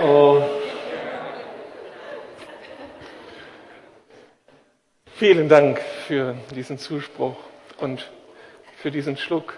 [0.00, 0.40] Oh.
[5.16, 7.36] Vielen Dank für diesen Zuspruch
[7.78, 8.08] und
[8.76, 9.54] für diesen Schluck.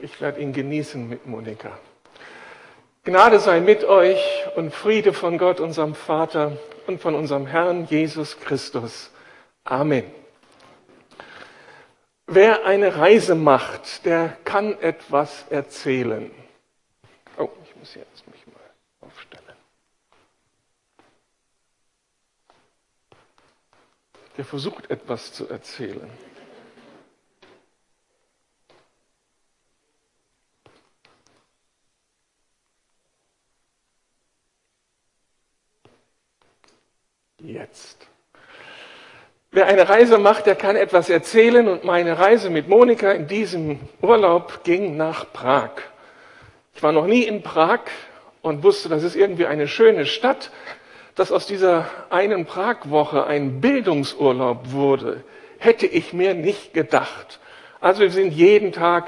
[0.00, 1.78] Ich werde ihn genießen mit Monika.
[3.04, 4.18] Gnade sei mit euch
[4.56, 6.56] und Friede von Gott, unserem Vater
[6.88, 9.12] und von unserem Herrn Jesus Christus.
[9.62, 10.10] Amen.
[12.26, 16.32] Wer eine Reise macht, der kann etwas erzählen.
[17.38, 19.44] Oh, ich muss jetzt mich mal aufstellen.
[24.36, 26.10] Der versucht etwas zu erzählen.
[37.38, 38.08] Jetzt.
[39.50, 43.78] Wer eine Reise macht, der kann etwas erzählen und meine Reise mit Monika in diesem
[44.00, 45.70] Urlaub ging nach Prag.
[46.74, 47.82] Ich war noch nie in Prag
[48.42, 50.50] und wusste, das ist irgendwie eine schöne Stadt,
[51.14, 55.24] dass aus dieser einen Pragwoche ein Bildungsurlaub wurde,
[55.58, 57.40] hätte ich mir nicht gedacht.
[57.80, 59.06] Also wir sind jeden Tag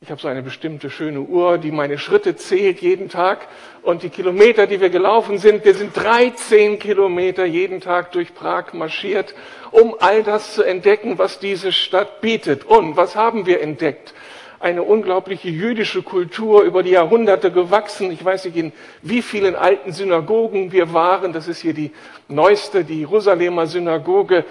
[0.00, 3.48] ich habe so eine bestimmte schöne Uhr, die meine Schritte zählt jeden Tag.
[3.82, 8.74] Und die Kilometer, die wir gelaufen sind, wir sind 13 Kilometer jeden Tag durch Prag
[8.74, 9.34] marschiert,
[9.72, 12.64] um all das zu entdecken, was diese Stadt bietet.
[12.64, 14.14] Und was haben wir entdeckt?
[14.60, 18.10] Eine unglaubliche jüdische Kultur über die Jahrhunderte gewachsen.
[18.10, 21.32] Ich weiß nicht, in wie vielen alten Synagogen wir waren.
[21.32, 21.92] Das ist hier die
[22.26, 24.44] neueste, die Jerusalemer Synagoge.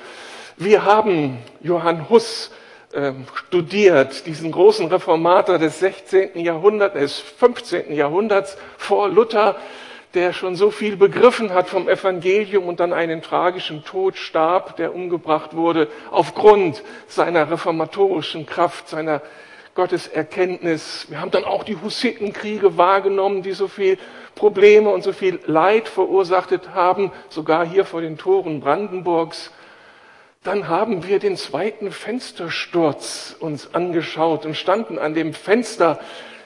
[0.55, 2.51] Wir haben Johann Huss
[2.93, 6.39] ähm, studiert, diesen großen Reformator des 16.
[6.39, 7.93] Jahrhunderts, des 15.
[7.93, 9.57] Jahrhunderts vor Luther,
[10.13, 14.95] der schon so viel begriffen hat vom Evangelium und dann einen tragischen Tod starb, der
[14.95, 19.21] umgebracht wurde aufgrund seiner reformatorischen Kraft, seiner
[19.77, 21.05] Gotteserkenntnis.
[21.07, 23.99] Wir haben dann auch die Hussitenkriege wahrgenommen, die so viel
[24.33, 29.51] Probleme und so viel Leid verursacht haben, sogar hier vor den Toren Brandenburgs.
[30.43, 35.99] Dann haben wir den zweiten Fenstersturz uns angeschaut und standen an dem Fenster,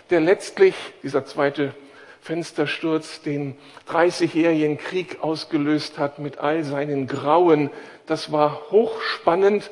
[0.09, 1.73] der letztlich, dieser zweite
[2.19, 3.55] Fenstersturz, den
[3.89, 7.69] 30-jährigen Krieg ausgelöst hat mit all seinen Grauen.
[8.07, 9.71] Das war hochspannend.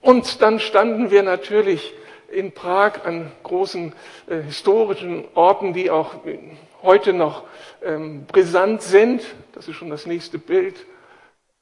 [0.00, 1.94] Und dann standen wir natürlich
[2.28, 3.92] in Prag an großen
[4.28, 6.14] äh, historischen Orten, die auch
[6.82, 7.44] heute noch
[7.82, 9.22] ähm, brisant sind.
[9.52, 10.76] Das ist schon das nächste Bild.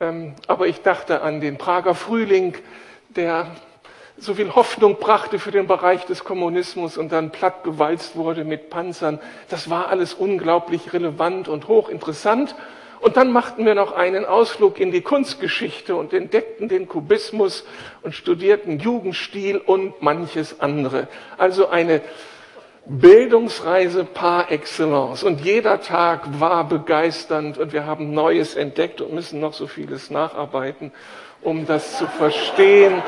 [0.01, 2.55] Ähm, aber ich dachte an den Prager Frühling,
[3.09, 3.47] der
[4.19, 9.21] so viel Hoffnung brachte für den Bereich des Kommunismus und dann plattgewalzt wurde mit Panzern.
[9.49, 12.55] Das war alles unglaublich relevant und hochinteressant.
[13.07, 17.65] Und dann machten wir noch einen Ausflug in die Kunstgeschichte und entdeckten den Kubismus
[18.03, 21.07] und studierten Jugendstil und manches andere.
[21.39, 22.01] Also eine
[22.85, 25.23] Bildungsreise par excellence.
[25.23, 30.11] Und jeder Tag war begeisternd und wir haben Neues entdeckt und müssen noch so vieles
[30.11, 30.91] nacharbeiten,
[31.43, 33.05] um das zu verstehen,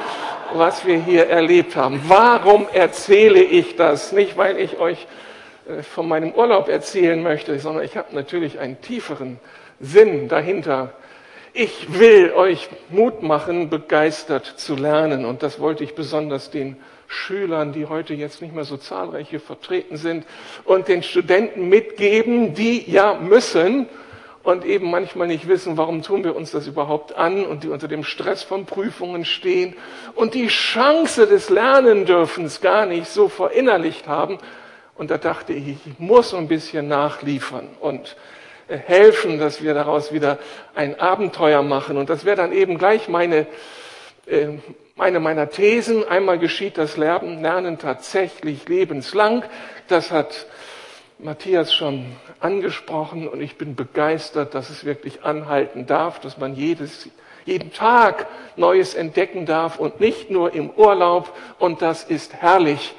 [0.54, 2.02] was wir hier erlebt haben.
[2.06, 4.12] Warum erzähle ich das?
[4.12, 5.08] Nicht, weil ich euch
[5.68, 9.40] äh, von meinem Urlaub erzählen möchte, sondern ich habe natürlich einen tieferen
[9.80, 10.92] Sinn dahinter.
[11.52, 15.24] Ich will euch Mut machen, begeistert zu lernen.
[15.24, 16.76] Und das wollte ich besonders den
[17.08, 20.26] Schülern, die heute jetzt nicht mehr so zahlreich hier vertreten sind,
[20.64, 23.88] und den Studenten mitgeben, die ja müssen
[24.42, 27.88] und eben manchmal nicht wissen, warum tun wir uns das überhaupt an und die unter
[27.88, 29.74] dem Stress von Prüfungen stehen
[30.14, 34.38] und die Chance des Lernendürfens gar nicht so verinnerlicht haben.
[34.94, 38.16] Und da dachte ich, ich muss ein bisschen nachliefern und
[38.76, 40.38] helfen, dass wir daraus wieder
[40.74, 41.96] ein Abenteuer machen.
[41.96, 43.46] Und das wäre dann eben gleich meine,
[44.26, 44.48] äh,
[44.98, 46.06] eine meiner Thesen.
[46.06, 49.44] Einmal geschieht das Lernen tatsächlich lebenslang.
[49.88, 50.46] Das hat
[51.18, 57.08] Matthias schon angesprochen und ich bin begeistert, dass es wirklich anhalten darf, dass man jedes,
[57.44, 62.94] jeden Tag Neues entdecken darf und nicht nur im Urlaub und das ist herrlich.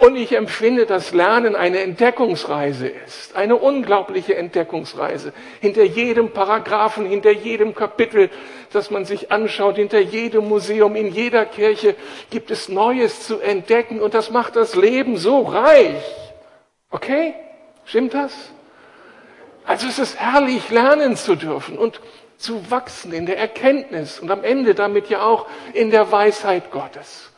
[0.00, 5.34] Und ich empfinde, dass Lernen eine Entdeckungsreise ist, eine unglaubliche Entdeckungsreise.
[5.60, 8.30] Hinter jedem Paragraphen, hinter jedem Kapitel,
[8.72, 11.96] das man sich anschaut, hinter jedem Museum, in jeder Kirche
[12.30, 16.02] gibt es Neues zu entdecken und das macht das Leben so reich.
[16.90, 17.34] Okay?
[17.84, 18.32] Stimmt das?
[19.66, 22.00] Also es ist herrlich, lernen zu dürfen und
[22.38, 27.29] zu wachsen in der Erkenntnis und am Ende damit ja auch in der Weisheit Gottes.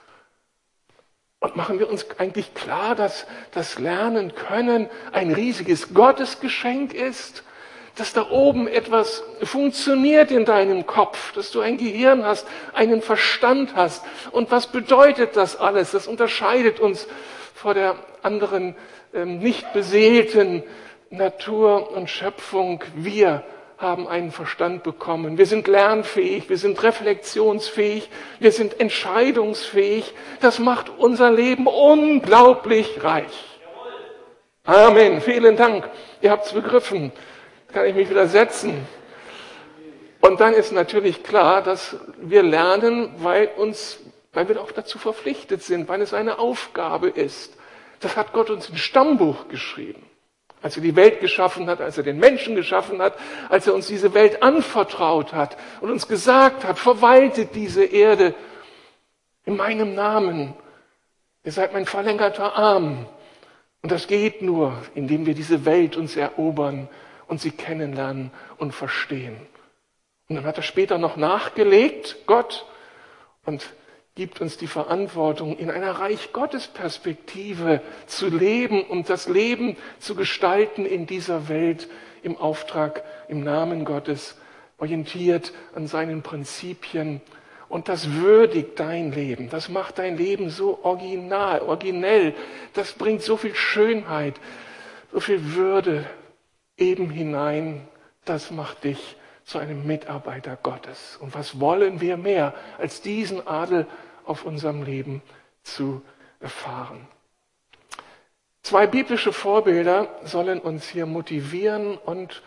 [1.42, 7.42] Und machen wir uns eigentlich klar, dass das Lernen können ein riesiges Gottesgeschenk ist,
[7.96, 13.74] dass da oben etwas funktioniert in deinem Kopf, dass du ein Gehirn hast, einen Verstand
[13.74, 14.04] hast.
[14.30, 15.90] Und was bedeutet das alles?
[15.90, 17.08] Das unterscheidet uns
[17.56, 18.76] vor der anderen
[19.12, 20.62] ähm, nicht beseelten
[21.10, 23.42] Natur und Schöpfung, wir
[23.82, 25.36] haben einen Verstand bekommen.
[25.36, 28.08] Wir sind lernfähig, wir sind reflexionsfähig,
[28.38, 30.14] wir sind entscheidungsfähig.
[30.40, 33.58] Das macht unser Leben unglaublich reich.
[34.64, 35.20] Amen.
[35.20, 35.90] Vielen Dank.
[36.20, 37.12] Ihr habt es begriffen.
[37.72, 38.86] Kann ich mich wieder setzen?
[40.20, 43.98] Und dann ist natürlich klar, dass wir lernen, weil uns,
[44.32, 47.56] weil wir auch dazu verpflichtet sind, weil es eine Aufgabe ist.
[47.98, 50.06] Das hat Gott uns im Stammbuch geschrieben.
[50.62, 53.18] Als er die Welt geschaffen hat, als er den Menschen geschaffen hat,
[53.48, 58.34] als er uns diese Welt anvertraut hat und uns gesagt hat, verwaltet diese Erde
[59.44, 60.54] in meinem Namen.
[61.44, 63.06] Ihr seid mein verlängerter Arm.
[63.82, 66.88] Und das geht nur, indem wir diese Welt uns erobern
[67.26, 69.36] und sie kennenlernen und verstehen.
[70.28, 72.64] Und dann hat er später noch nachgelegt, Gott,
[73.44, 73.68] und
[74.14, 80.14] gibt uns die Verantwortung, in einer Reich Gottes Perspektive zu leben und das Leben zu
[80.14, 81.88] gestalten in dieser Welt
[82.22, 84.36] im Auftrag, im Namen Gottes,
[84.78, 87.20] orientiert an seinen Prinzipien.
[87.68, 89.48] Und das würdigt dein Leben.
[89.48, 92.34] Das macht dein Leben so original, originell.
[92.74, 94.34] Das bringt so viel Schönheit,
[95.10, 96.04] so viel Würde
[96.76, 97.88] eben hinein.
[98.26, 99.16] Das macht dich
[99.52, 101.18] zu einem Mitarbeiter Gottes.
[101.20, 103.86] Und was wollen wir mehr, als diesen Adel
[104.24, 105.20] auf unserem Leben
[105.62, 106.00] zu
[106.40, 107.06] erfahren?
[108.62, 112.42] Zwei biblische Vorbilder sollen uns hier motivieren und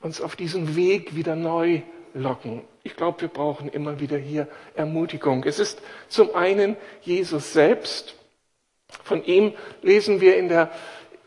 [0.00, 2.62] uns auf diesen Weg wieder neu locken.
[2.84, 4.46] Ich glaube, wir brauchen immer wieder hier
[4.76, 5.42] Ermutigung.
[5.42, 8.14] Es ist zum einen Jesus selbst.
[9.02, 10.70] Von ihm lesen wir in der,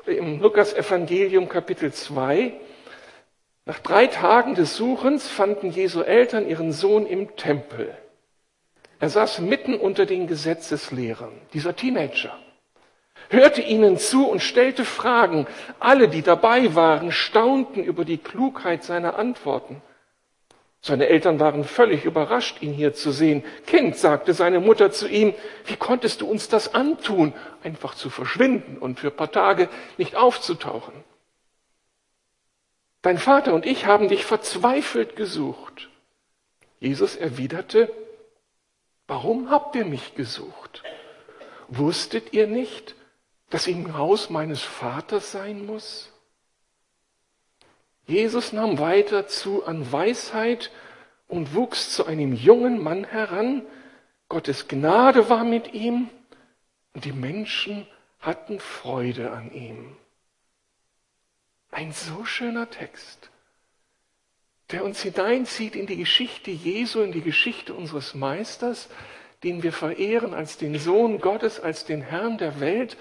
[0.05, 2.53] im Lukas Evangelium Kapitel 2.
[3.67, 7.93] Nach drei Tagen des Suchens fanden Jesu Eltern ihren Sohn im Tempel.
[9.01, 12.39] Er saß mitten unter den Gesetzeslehrern, dieser Teenager,
[13.29, 15.47] hörte ihnen zu und stellte Fragen.
[15.81, 19.81] Alle, die dabei waren, staunten über die Klugheit seiner Antworten.
[20.79, 23.43] Seine Eltern waren völlig überrascht, ihn hier zu sehen.
[23.65, 25.33] Kind, sagte seine Mutter zu ihm,
[25.65, 27.33] wie konntest du uns das antun,
[27.65, 29.67] einfach zu verschwinden und für ein paar Tage
[29.97, 30.93] nicht aufzutauchen?
[33.07, 35.87] Dein Vater und ich haben dich verzweifelt gesucht.
[36.81, 37.89] Jesus erwiderte,
[39.07, 40.83] warum habt ihr mich gesucht?
[41.69, 42.95] Wusstet ihr nicht,
[43.49, 46.11] dass ich im Haus meines Vaters sein muss?
[48.07, 50.69] Jesus nahm weiter zu an Weisheit
[51.29, 53.65] und wuchs zu einem jungen Mann heran.
[54.27, 56.09] Gottes Gnade war mit ihm
[56.93, 57.87] und die Menschen
[58.19, 59.95] hatten Freude an ihm.
[61.77, 63.29] Ein so schöner Text,
[64.71, 68.89] der uns hineinzieht in die Geschichte Jesu, in die Geschichte unseres Meisters,
[69.43, 72.97] den wir verehren als den Sohn Gottes, als den Herrn der Welt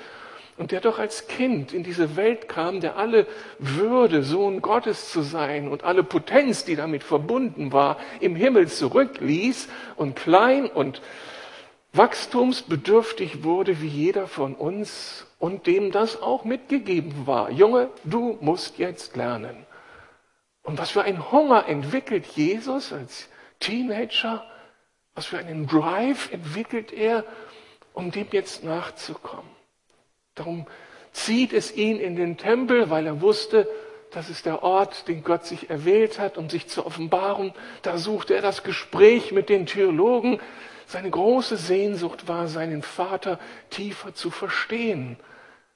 [0.58, 3.26] und der doch als Kind in diese Welt kam, der alle
[3.58, 9.69] Würde, Sohn Gottes zu sein und alle Potenz, die damit verbunden war, im Himmel zurückließ
[9.96, 11.00] und klein und
[11.94, 17.50] wachstumsbedürftig wurde wie jeder von uns und dem das auch mitgegeben war.
[17.50, 19.66] Junge, du musst jetzt lernen.
[20.62, 23.28] Und was für ein Hunger entwickelt Jesus als
[23.60, 24.44] Teenager,
[25.14, 27.24] was für einen Drive entwickelt er,
[27.92, 29.50] um dem jetzt nachzukommen.
[30.34, 30.66] Darum
[31.12, 33.68] zieht es ihn in den Tempel, weil er wusste,
[34.10, 37.52] das ist der Ort, den Gott sich erwählt hat, um sich zu offenbaren.
[37.82, 40.40] Da suchte er das Gespräch mit den Theologen,
[40.86, 43.38] seine große Sehnsucht war, seinen Vater
[43.70, 45.16] tiefer zu verstehen.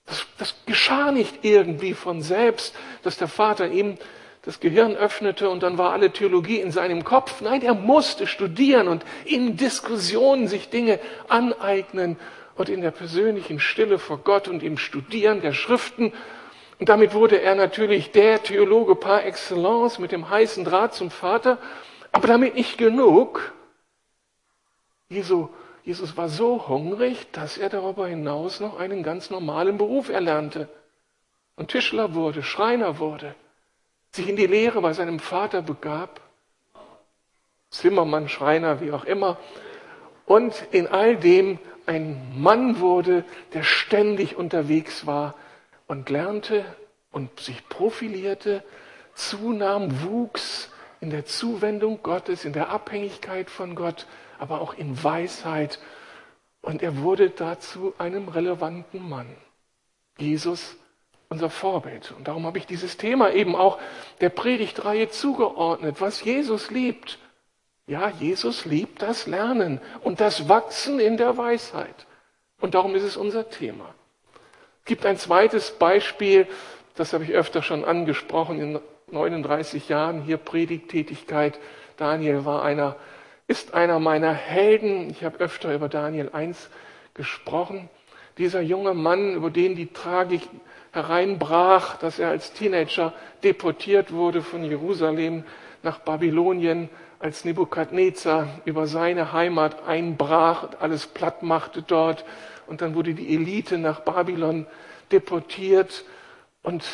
[0.06, 3.98] Das, das geschah nicht irgendwie von selbst, dass der Vater ihm
[4.42, 7.42] das Gehirn öffnete und dann war alle Theologie in seinem Kopf.
[7.42, 10.98] Nein, er musste studieren und in Diskussionen sich Dinge
[11.28, 12.16] aneignen
[12.56, 16.12] und in der persönlichen Stille vor Gott und im Studieren der Schriften.
[16.78, 21.58] Und damit wurde er natürlich der Theologe par excellence mit dem heißen Draht zum Vater.
[22.12, 23.52] Aber damit nicht genug.
[25.10, 25.48] Jesu,
[25.82, 30.68] Jesus war so hungrig, dass er darüber hinaus noch einen ganz normalen Beruf erlernte.
[31.56, 33.34] Und Tischler wurde, Schreiner wurde,
[34.12, 36.20] sich in die Lehre bei seinem Vater begab,
[37.70, 39.36] Zimmermann, Schreiner, wie auch immer,
[40.26, 45.34] und in all dem ein Mann wurde, der ständig unterwegs war
[45.88, 46.64] und lernte
[47.10, 48.62] und sich profilierte,
[49.14, 54.06] zunahm, wuchs in der Zuwendung Gottes, in der Abhängigkeit von Gott
[54.40, 55.78] aber auch in Weisheit.
[56.62, 59.28] Und er wurde dazu einem relevanten Mann.
[60.18, 60.76] Jesus,
[61.28, 62.12] unser Vorbild.
[62.16, 63.78] Und darum habe ich dieses Thema eben auch
[64.20, 67.18] der Predigtreihe zugeordnet, was Jesus liebt.
[67.86, 72.06] Ja, Jesus liebt das Lernen und das Wachsen in der Weisheit.
[72.60, 73.94] Und darum ist es unser Thema.
[74.80, 76.46] Es gibt ein zweites Beispiel,
[76.94, 78.80] das habe ich öfter schon angesprochen in
[79.10, 81.58] 39 Jahren hier Predigtätigkeit.
[81.96, 82.96] Daniel war einer,
[83.50, 85.10] ist einer meiner Helden.
[85.10, 86.70] Ich habe öfter über Daniel 1
[87.14, 87.90] gesprochen.
[88.38, 90.42] Dieser junge Mann, über den die Tragik
[90.92, 95.42] hereinbrach, dass er als Teenager deportiert wurde von Jerusalem
[95.82, 102.24] nach Babylonien, als Nebukadnezar über seine Heimat einbrach und alles platt machte dort.
[102.68, 104.64] Und dann wurde die Elite nach Babylon
[105.10, 106.04] deportiert.
[106.62, 106.84] Und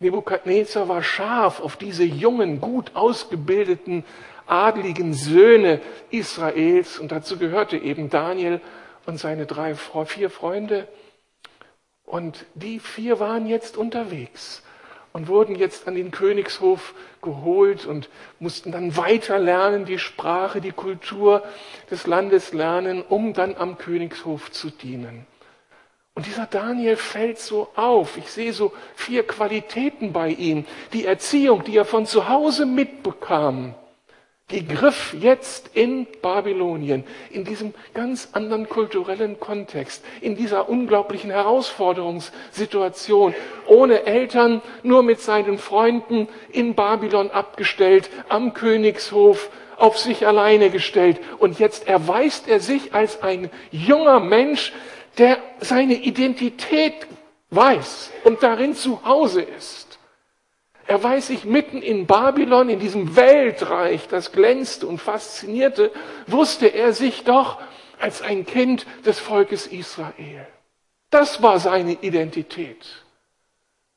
[0.00, 4.02] Nebukadnezar war scharf auf diese jungen, gut ausgebildeten,
[4.50, 5.80] adligen Söhne
[6.10, 6.98] Israels.
[6.98, 8.60] Und dazu gehörte eben Daniel
[9.06, 10.88] und seine drei, vier Freunde.
[12.04, 14.62] Und die vier waren jetzt unterwegs
[15.12, 20.72] und wurden jetzt an den Königshof geholt und mussten dann weiter lernen, die Sprache, die
[20.72, 21.42] Kultur
[21.90, 25.26] des Landes lernen, um dann am Königshof zu dienen.
[26.14, 28.16] Und dieser Daniel fällt so auf.
[28.16, 30.66] Ich sehe so vier Qualitäten bei ihm.
[30.92, 33.74] Die Erziehung, die er von zu Hause mitbekam,
[34.50, 43.34] die griff jetzt in Babylonien, in diesem ganz anderen kulturellen Kontext, in dieser unglaublichen Herausforderungssituation,
[43.66, 51.20] ohne Eltern, nur mit seinen Freunden in Babylon abgestellt, am Königshof, auf sich alleine gestellt.
[51.38, 54.72] Und jetzt erweist er sich als ein junger Mensch,
[55.18, 56.94] der seine Identität
[57.50, 59.89] weiß und darin zu Hause ist.
[60.90, 65.92] Er weiß sich mitten in Babylon, in diesem Weltreich, das glänzte und faszinierte,
[66.26, 67.60] wusste er sich doch
[68.00, 70.48] als ein Kind des Volkes Israel.
[71.10, 73.04] Das war seine Identität.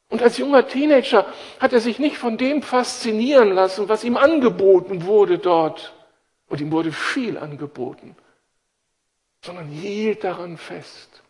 [0.09, 1.25] Und als junger Teenager
[1.59, 5.95] hat er sich nicht von dem faszinieren lassen, was ihm angeboten wurde dort.
[6.47, 8.15] Und ihm wurde viel angeboten,
[9.43, 11.22] sondern hielt daran fest.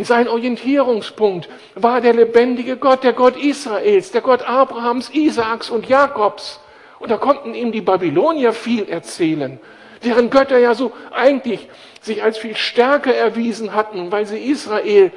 [0.00, 6.60] Sein Orientierungspunkt war der lebendige Gott, der Gott Israels, der Gott Abrahams, Isaaks und Jakobs.
[7.00, 9.60] Und da konnten ihm die Babylonier viel erzählen,
[10.04, 11.68] deren Götter ja so eigentlich
[12.00, 15.12] sich als viel stärker erwiesen hatten, weil sie Israel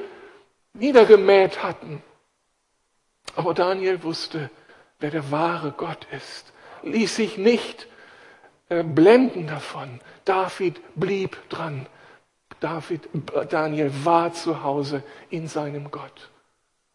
[0.74, 2.02] niedergemäht hatten.
[3.36, 4.50] Aber Daniel wusste,
[5.00, 7.88] wer der wahre Gott ist, ließ sich nicht
[8.70, 10.00] äh, blenden davon.
[10.26, 11.86] David blieb dran.
[12.62, 13.10] David,
[13.50, 16.30] Daniel war zu Hause in seinem Gott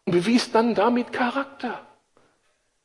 [0.05, 1.85] und bewies dann damit Charakter.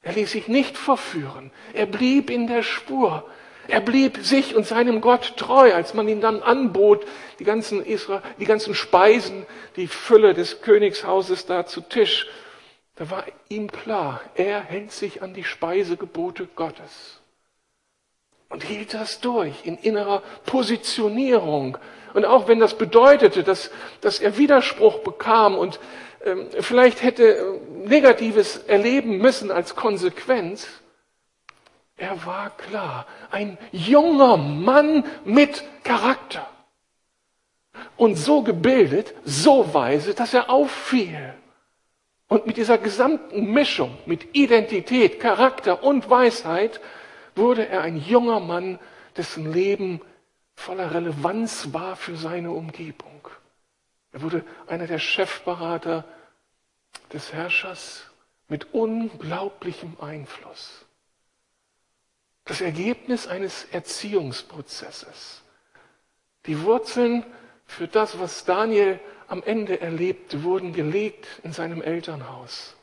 [0.03, 1.53] Er ließ sich nicht verführen.
[1.73, 3.25] Er blieb in der Spur.
[3.69, 7.07] Er blieb sich und seinem Gott treu, als man ihn dann anbot,
[7.39, 9.47] die ganzen, Israel, die ganzen Speisen,
[9.77, 12.27] die Fülle des Königshauses da zu Tisch.
[12.97, 17.21] Da war ihm klar, er hält sich an die Speisegebote Gottes
[18.49, 21.79] und hielt das durch in innerer Positionierung.
[22.15, 25.81] Und auch wenn das bedeutete, dass, dass er Widerspruch bekam und
[26.25, 30.69] ähm, vielleicht hätte äh, Negatives erleben müssen als Konsequenz,
[31.97, 36.49] er war klar, ein junger Mann mit Charakter.
[37.97, 41.35] Und so gebildet, so weise, dass er auffiel.
[42.29, 46.81] Und mit dieser gesamten Mischung, mit Identität, Charakter und Weisheit,
[47.35, 48.79] wurde er ein junger Mann,
[49.17, 50.01] dessen Leben
[50.63, 53.29] voller Relevanz war für seine Umgebung.
[54.13, 56.05] Er wurde einer der Chefberater
[57.13, 58.07] des Herrschers
[58.49, 60.85] mit unglaublichem Einfluss.
[62.45, 65.43] Das Ergebnis eines Erziehungsprozesses.
[66.47, 67.25] Die Wurzeln
[67.67, 72.77] für das, was Daniel am Ende erlebte, wurden gelegt in seinem Elternhaus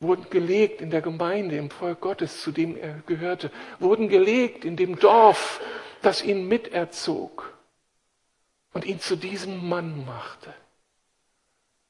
[0.00, 4.76] wurden gelegt in der Gemeinde, im Volk Gottes, zu dem er gehörte, wurden gelegt in
[4.76, 5.60] dem Dorf,
[6.06, 7.52] das ihn miterzog
[8.72, 10.54] und ihn zu diesem Mann machte.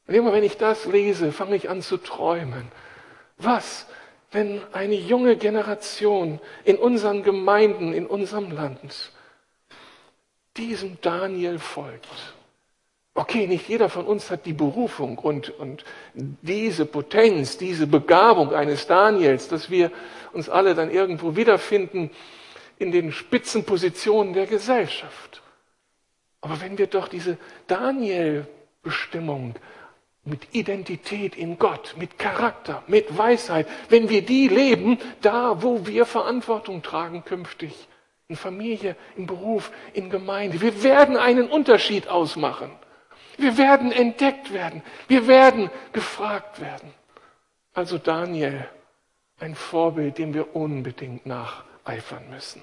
[0.07, 2.73] Und immer wenn ich das lese, fange ich an zu träumen.
[3.37, 3.87] Was,
[4.31, 9.13] wenn eine junge Generation in unseren Gemeinden, in unserem Land
[10.57, 12.09] diesem Daniel folgt?
[13.13, 18.87] Okay, nicht jeder von uns hat die Berufung und, und diese Potenz, diese Begabung eines
[18.87, 19.91] Daniels, dass wir
[20.33, 22.11] uns alle dann irgendwo wiederfinden
[22.79, 25.43] in den Spitzenpositionen der Gesellschaft.
[26.41, 29.55] Aber wenn wir doch diese Daniel-Bestimmung
[30.25, 36.05] mit Identität in Gott, mit Charakter, mit Weisheit, wenn wir die leben, da wo wir
[36.05, 37.89] Verantwortung tragen künftig,
[38.29, 42.71] in Familie, im Beruf, in Gemeinde, wir werden einen Unterschied ausmachen.
[43.39, 44.83] Wir werden entdeckt werden.
[45.09, 46.93] Wir werden gefragt werden.
[47.73, 48.69] Also Daniel,
[49.39, 51.27] ein Vorbild, dem wir unbedingt
[51.87, 52.63] nacheifern müssen.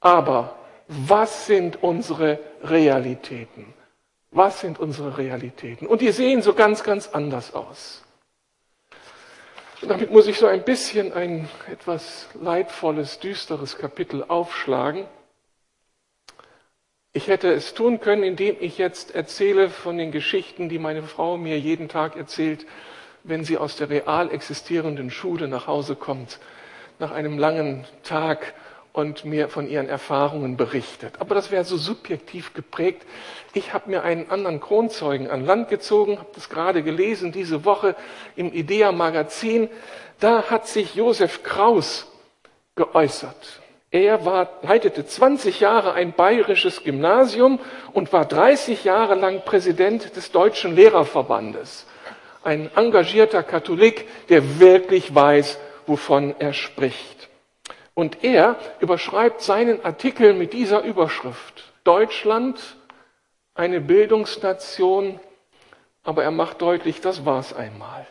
[0.00, 0.56] Aber
[0.88, 3.74] was sind unsere Realitäten?
[4.30, 5.86] Was sind unsere Realitäten?
[5.86, 8.02] Und die sehen so ganz, ganz anders aus.
[9.82, 15.06] Und damit muss ich so ein bisschen ein etwas leidvolles, düsteres Kapitel aufschlagen.
[17.12, 21.36] Ich hätte es tun können, indem ich jetzt erzähle von den Geschichten, die meine Frau
[21.38, 22.66] mir jeden Tag erzählt,
[23.24, 26.38] wenn sie aus der real existierenden Schule nach Hause kommt,
[27.00, 28.54] nach einem langen Tag
[28.92, 31.14] und mir von ihren Erfahrungen berichtet.
[31.20, 33.06] Aber das wäre so subjektiv geprägt.
[33.54, 37.94] Ich habe mir einen anderen Kronzeugen an Land gezogen, habe das gerade gelesen diese Woche
[38.36, 39.68] im IDEA Magazin.
[40.18, 42.10] Da hat sich Josef Kraus
[42.74, 43.60] geäußert.
[43.92, 47.58] Er war, leitete 20 Jahre ein bayerisches Gymnasium
[47.92, 51.86] und war 30 Jahre lang Präsident des Deutschen Lehrerverbandes.
[52.44, 55.58] Ein engagierter Katholik, der wirklich weiß,
[55.90, 57.28] wovon er spricht.
[57.94, 61.72] Und er überschreibt seinen Artikel mit dieser Überschrift.
[61.82, 62.76] Deutschland,
[63.54, 65.18] eine Bildungsnation,
[66.04, 68.06] aber er macht deutlich, das war's einmal.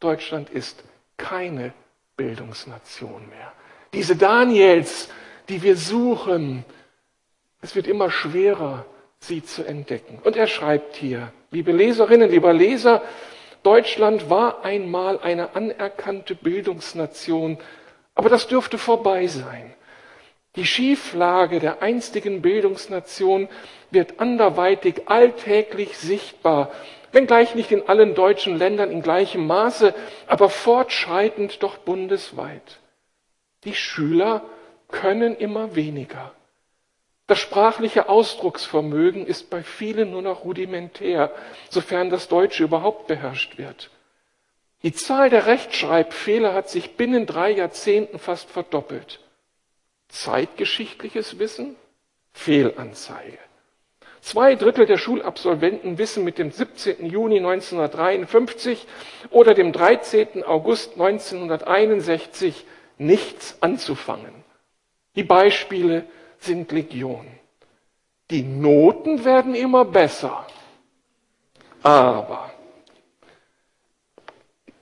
[0.00, 0.84] Deutschland ist
[1.16, 1.72] keine
[2.18, 3.52] Bildungsnation mehr.
[3.94, 5.08] Diese Daniels,
[5.48, 6.62] die wir suchen,
[7.62, 8.84] es wird immer schwerer,
[9.18, 10.20] sie zu entdecken.
[10.22, 13.02] Und er schreibt hier, liebe Leserinnen, lieber Leser,
[13.68, 17.58] Deutschland war einmal eine anerkannte Bildungsnation,
[18.14, 19.74] aber das dürfte vorbei sein.
[20.56, 23.46] Die Schieflage der einstigen Bildungsnation
[23.90, 26.70] wird anderweitig alltäglich sichtbar,
[27.12, 29.94] wenngleich nicht in allen deutschen Ländern in gleichem Maße,
[30.26, 32.80] aber fortschreitend doch bundesweit.
[33.64, 34.46] Die Schüler
[34.88, 36.32] können immer weniger.
[37.28, 41.30] Das sprachliche Ausdrucksvermögen ist bei vielen nur noch rudimentär,
[41.68, 43.90] sofern das Deutsche überhaupt beherrscht wird.
[44.82, 49.20] Die Zahl der Rechtschreibfehler hat sich binnen drei Jahrzehnten fast verdoppelt.
[50.08, 51.76] Zeitgeschichtliches Wissen?
[52.32, 53.38] Fehlanzeige.
[54.22, 57.04] Zwei Drittel der Schulabsolventen wissen mit dem 17.
[57.04, 58.86] Juni 1953
[59.28, 60.44] oder dem 13.
[60.44, 62.64] August 1961
[62.96, 64.32] nichts anzufangen.
[65.14, 66.06] Die Beispiele
[66.40, 67.26] sind Legion.
[68.30, 70.46] Die Noten werden immer besser.
[71.82, 72.50] Aber,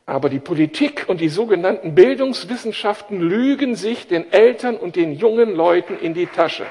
[0.04, 5.98] aber die Politik und die sogenannten Bildungswissenschaften lügen sich den Eltern und den jungen Leuten
[5.98, 6.66] in die Tasche.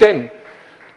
[0.00, 0.30] Denn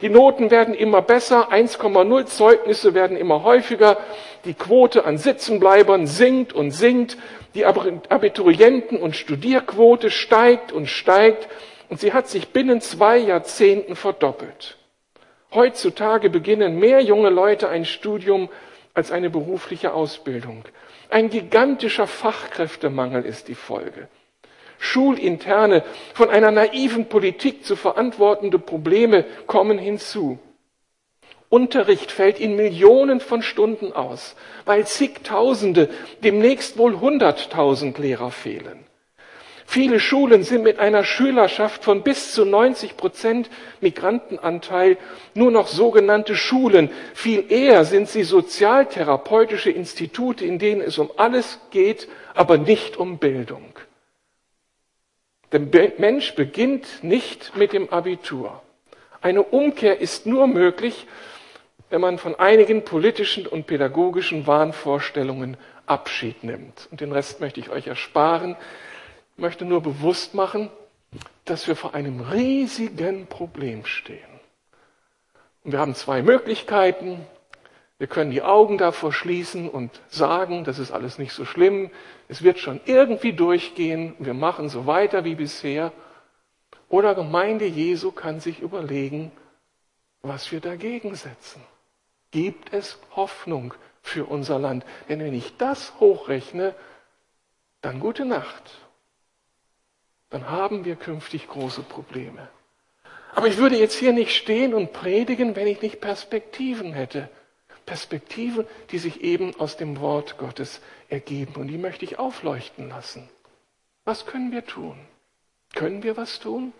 [0.02, 3.98] die Noten werden immer besser, 1,0 Zeugnisse werden immer häufiger,
[4.46, 7.18] die Quote an Sitzenbleibern sinkt und sinkt,
[7.54, 11.48] die Abiturienten- und Studierquote steigt und steigt
[11.92, 14.78] und sie hat sich binnen zwei Jahrzehnten verdoppelt.
[15.54, 18.50] Heutzutage beginnen mehr junge Leute ein Studium
[18.94, 20.64] als eine berufliche Ausbildung.
[21.10, 24.08] Ein gigantischer Fachkräftemangel ist die Folge
[24.82, 25.84] schulinterne,
[26.16, 30.40] von einer naiven Politik zu verantwortende Probleme kommen hinzu.
[31.50, 35.90] Unterricht fällt in Millionen von Stunden aus, weil zigtausende,
[36.24, 38.86] demnächst wohl hunderttausend Lehrer fehlen.
[39.72, 44.98] Viele Schulen sind mit einer Schülerschaft von bis zu 90 Prozent Migrantenanteil
[45.34, 46.90] nur noch sogenannte Schulen.
[47.14, 53.18] Viel eher sind sie sozialtherapeutische Institute, in denen es um alles geht, aber nicht um
[53.18, 53.74] Bildung.
[55.54, 55.62] Der
[56.00, 58.62] Mensch beginnt nicht mit dem Abitur.
[59.22, 61.08] Eine Umkehr ist nur möglich,
[61.90, 65.56] wenn man von einigen politischen und pädagogischen Wahnvorstellungen
[65.86, 66.90] Abschied nimmt.
[66.92, 68.58] Und den Rest möchte ich euch ersparen.
[69.38, 70.70] Möchte nur bewusst machen,
[71.46, 74.20] dass wir vor einem riesigen Problem stehen.
[75.64, 77.26] Und wir haben zwei Möglichkeiten.
[77.98, 81.92] Wir können die Augen davor schließen und sagen, das ist alles nicht so schlimm,
[82.28, 85.92] es wird schon irgendwie durchgehen, wir machen so weiter wie bisher.
[86.90, 89.32] Oder Gemeinde Jesu kann sich überlegen,
[90.24, 91.62] was wir dagegen setzen.
[92.32, 94.84] Gibt es Hoffnung für unser Land?
[95.08, 96.74] Denn wenn ich das hochrechne,
[97.82, 98.80] dann gute Nacht.
[100.32, 102.48] Dann haben wir künftig große Probleme.
[103.36, 107.30] Aber ich würde jetzt hier nicht stehen und predigen, wenn ich nicht Perspektiven hätte.
[107.86, 111.56] Perspektiven, die sich eben aus dem Wort Gottes ergeben.
[111.56, 113.30] Und die möchte ich aufleuchten lassen.
[114.06, 114.98] Was können wir tun?
[115.74, 116.74] Können wir was tun?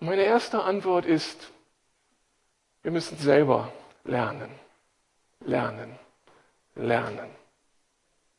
[0.00, 1.50] Meine erste Antwort ist,
[2.82, 3.72] wir müssen selber
[4.04, 4.50] lernen,
[5.44, 5.98] lernen,
[6.74, 7.30] lernen.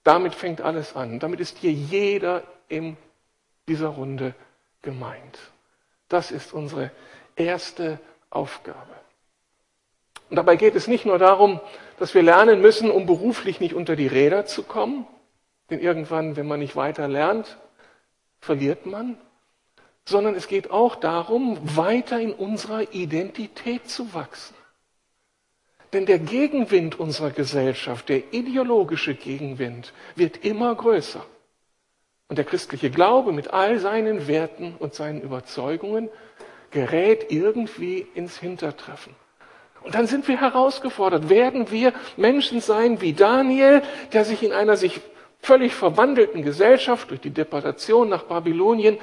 [0.03, 1.19] Damit fängt alles an.
[1.19, 2.97] Damit ist hier jeder in
[3.67, 4.33] dieser Runde
[4.81, 5.39] gemeint.
[6.09, 6.91] Das ist unsere
[7.35, 8.95] erste Aufgabe.
[10.29, 11.59] Und dabei geht es nicht nur darum,
[11.99, 15.05] dass wir lernen müssen, um beruflich nicht unter die Räder zu kommen,
[15.69, 17.57] denn irgendwann, wenn man nicht weiter lernt,
[18.39, 19.17] verliert man,
[20.05, 24.55] sondern es geht auch darum, weiter in unserer Identität zu wachsen.
[25.93, 31.25] Denn der Gegenwind unserer Gesellschaft, der ideologische Gegenwind, wird immer größer.
[32.31, 36.07] Und der christliche Glaube mit all seinen Werten und seinen Überzeugungen
[36.71, 39.13] gerät irgendwie ins Hintertreffen.
[39.83, 41.27] Und dann sind wir herausgefordert.
[41.27, 43.81] Werden wir Menschen sein wie Daniel,
[44.13, 45.01] der sich in einer sich
[45.41, 48.97] völlig verwandelten Gesellschaft durch die Deportation nach Babylonien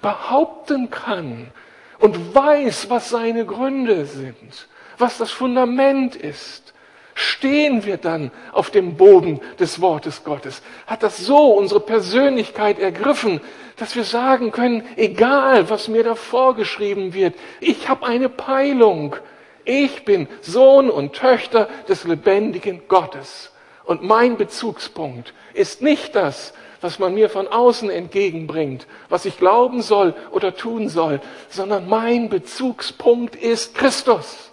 [0.00, 1.52] behaupten kann
[2.00, 4.66] und weiß, was seine Gründe sind,
[4.98, 6.74] was das Fundament ist,
[7.14, 10.62] stehen wir dann auf dem Boden des Wortes Gottes?
[10.86, 13.40] Hat das so unsere Persönlichkeit ergriffen,
[13.76, 19.16] dass wir sagen können, egal was mir da vorgeschrieben wird, ich habe eine Peilung.
[19.64, 23.52] Ich bin Sohn und Töchter des lebendigen Gottes.
[23.84, 29.82] Und mein Bezugspunkt ist nicht das, was man mir von außen entgegenbringt, was ich glauben
[29.82, 34.51] soll oder tun soll, sondern mein Bezugspunkt ist Christus.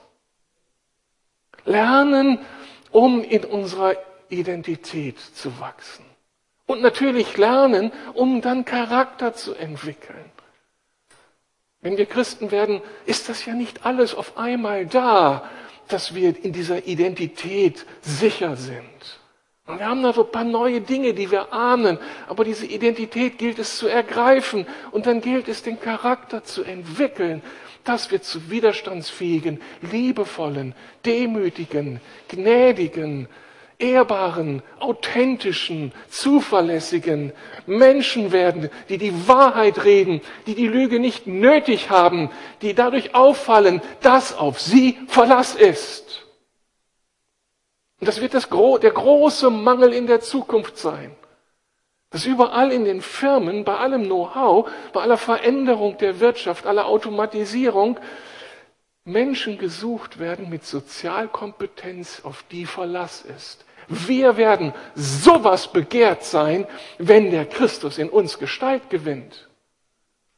[1.70, 2.40] Lernen,
[2.92, 3.96] um in unserer
[4.30, 6.04] Identität zu wachsen.
[6.66, 10.26] Und natürlich lernen, um dann Charakter zu entwickeln.
[11.82, 15.50] Wenn wir Christen werden, ist das ja nicht alles auf einmal da,
[15.88, 19.20] dass wir in dieser Identität sicher sind.
[19.66, 22.00] Und wir haben da so ein paar neue Dinge, die wir ahnen.
[22.28, 24.66] Aber diese Identität gilt es zu ergreifen.
[24.92, 27.44] Und dann gilt es, den Charakter zu entwickeln,
[27.90, 30.76] dass wir zu widerstandsfähigen, liebevollen,
[31.08, 33.28] demütigen, gnädigen,
[33.80, 37.34] ehrbaren, authentischen, zuverlässigen
[37.66, 42.30] Menschen werden, die die Wahrheit reden, die die Lüge nicht nötig haben,
[42.62, 46.28] die dadurch auffallen, dass auf sie Verlass ist.
[48.00, 51.16] Und das wird das, der große Mangel in der Zukunft sein.
[52.12, 58.00] Dass überall in den Firmen, bei allem Know-how, bei aller Veränderung der Wirtschaft, aller Automatisierung,
[59.06, 63.66] Menschen gesucht werden mit Sozialkompetenz, auf die Verlass ist.
[63.88, 66.68] Wir werden sowas begehrt sein,
[67.00, 69.50] wenn der Christus in uns Gestalt gewinnt.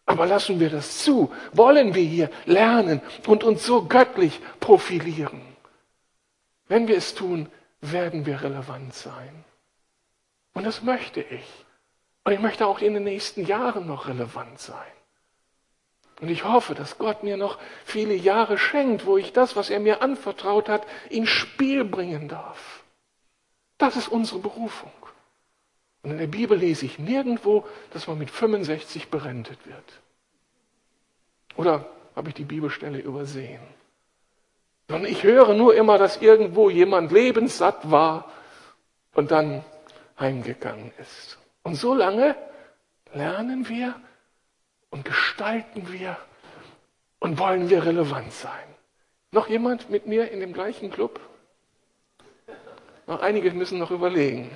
[0.06, 1.32] Aber lassen wir das zu?
[1.54, 5.42] Wollen wir hier lernen und uns so göttlich profilieren?
[6.68, 7.50] Wenn wir es tun,
[7.82, 9.44] werden wir relevant sein.
[10.54, 11.66] Und das möchte ich.
[12.24, 14.92] Und ich möchte auch in den nächsten Jahren noch relevant sein.
[16.20, 19.80] Und ich hoffe, dass Gott mir noch viele Jahre schenkt, wo ich das, was er
[19.80, 22.84] mir anvertraut hat, ins Spiel bringen darf.
[23.80, 24.92] Das ist unsere Berufung.
[26.04, 30.02] Und in der Bibel lese ich nirgendwo, dass man mit 65 berentet wird.
[31.56, 31.86] Oder
[32.16, 33.62] habe ich die Bibelstelle übersehen?
[34.90, 38.32] Sondern ich höre nur immer, dass irgendwo jemand lebenssatt war
[39.14, 39.64] und dann
[40.20, 41.38] heimgegangen ist.
[41.64, 42.36] Und so lange
[43.14, 43.96] lernen wir
[44.90, 46.18] und gestalten wir
[47.20, 48.76] und wollen wir relevant sein.
[49.32, 51.20] Noch jemand mit mir in dem gleichen Club?
[53.08, 54.52] Noch einige müssen noch überlegen.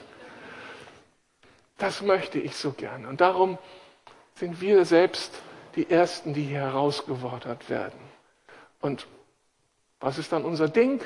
[1.78, 3.08] Das möchte ich so gerne.
[3.08, 3.58] Und darum
[4.36, 5.42] sind wir selbst
[5.76, 8.00] die Ersten, die hier herausgefordert werden.
[8.82, 9.08] Und
[10.00, 11.02] was ist dann unser Ding?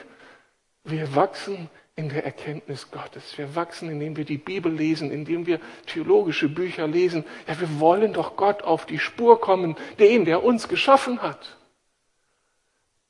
[0.84, 3.38] Wir wachsen in der Erkenntnis Gottes.
[3.38, 7.26] Wir wachsen, indem wir die Bibel lesen, indem wir theologische Bücher lesen.
[7.46, 11.58] Ja, wir wollen doch Gott auf die Spur kommen, den, der uns geschaffen hat.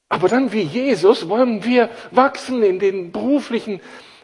[0.09, 3.79] Aber dann wie Jesus wollen wir wachsen in den beruflichen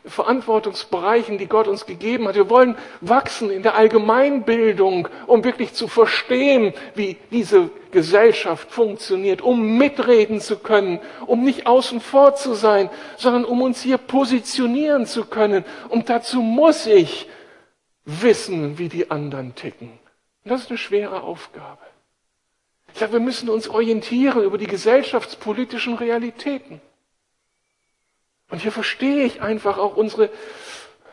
[0.07, 2.35] Verantwortungsbereichen, die Gott uns gegeben hat.
[2.35, 9.77] Wir wollen wachsen in der Allgemeinbildung, um wirklich zu verstehen, wie diese Gesellschaft funktioniert, um
[9.77, 15.25] mitreden zu können, um nicht außen vor zu sein, sondern um uns hier positionieren zu
[15.25, 15.65] können.
[15.89, 17.27] Und dazu muss ich
[18.05, 19.89] wissen, wie die anderen ticken.
[20.43, 21.81] Und das ist eine schwere Aufgabe.
[22.93, 26.79] Ich sage, wir müssen uns orientieren über die gesellschaftspolitischen Realitäten.
[28.49, 30.29] Und hier verstehe ich einfach auch unsere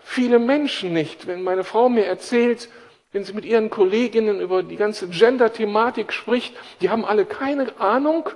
[0.03, 1.27] viele Menschen nicht.
[1.27, 2.68] Wenn meine Frau mir erzählt,
[3.12, 8.29] wenn sie mit ihren Kolleginnen über die ganze Gender-Thematik spricht, die haben alle keine Ahnung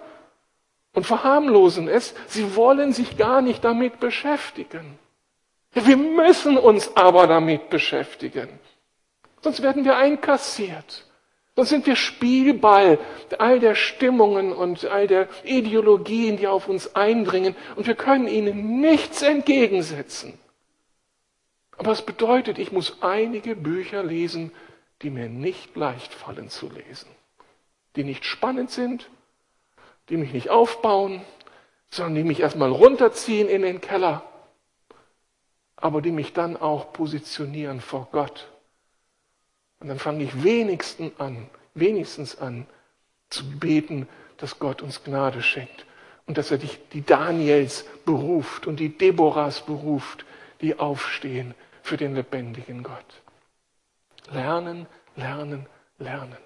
[0.92, 2.14] und verharmlosen es.
[2.26, 4.98] Sie wollen sich gar nicht damit beschäftigen.
[5.74, 8.48] Ja, wir müssen uns aber damit beschäftigen.
[9.42, 11.06] Sonst werden wir einkassiert.
[11.56, 12.98] Sonst sind wir Spielball
[13.38, 18.80] all der Stimmungen und all der Ideologien, die auf uns eindringen und wir können ihnen
[18.82, 20.38] nichts entgegensetzen.
[21.78, 24.52] Aber es bedeutet, ich muss einige Bücher lesen,
[25.00, 27.08] die mir nicht leicht fallen zu lesen,
[27.96, 29.08] die nicht spannend sind,
[30.10, 31.22] die mich nicht aufbauen,
[31.88, 34.22] sondern die mich erstmal runterziehen in den Keller,
[35.76, 38.50] aber die mich dann auch positionieren vor Gott
[39.80, 42.66] und dann fange ich wenigstens an, wenigstens an
[43.30, 44.08] zu beten,
[44.38, 45.86] dass Gott uns Gnade schenkt
[46.26, 50.24] Und dass er dich, die Daniels beruft und die Deborahs beruft,
[50.60, 53.22] die aufstehen für den lebendigen Gott.
[54.32, 55.66] Lernen, lernen,
[55.98, 56.36] lernen.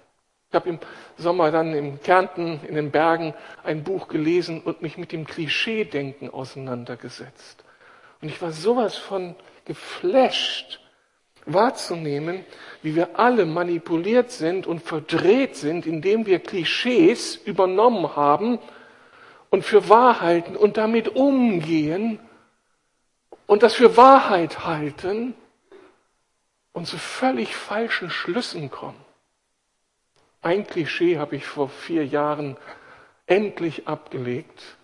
[0.49, 0.79] Ich habe im
[1.17, 6.29] Sommer dann im Kärnten in den Bergen ein Buch gelesen und mich mit dem Klischee-Denken
[6.29, 7.63] auseinandergesetzt.
[8.21, 10.80] Und ich war sowas von geflasht,
[11.53, 12.43] wahrzunehmen,
[12.81, 18.59] wie wir alle manipuliert sind und verdreht sind, indem wir Klischees übernommen haben
[19.49, 22.19] und für Wahrheiten und damit umgehen
[23.45, 25.35] und das für Wahrheit halten
[26.73, 29.03] und zu völlig falschen Schlüssen kommen.
[30.41, 32.57] Ein Klischee habe ich vor vier Jahren
[33.27, 34.77] endlich abgelegt,